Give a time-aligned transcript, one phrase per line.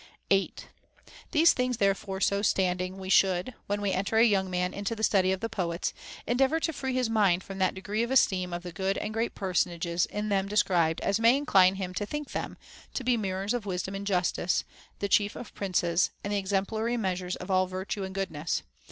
[0.31, 0.67] 8.
[1.29, 5.03] These things therefore so standing, we should, when we enter a young man into the
[5.03, 5.93] study of the poets,
[6.25, 9.13] en deavor to free his mind from that degree of esteem of the good and
[9.13, 12.57] great personages in them described as may incline him to think them
[12.95, 14.63] to be mirrors of wisdom and justice,
[14.97, 18.63] the chief of princes, and the exemplary measures of all virtue and goodness.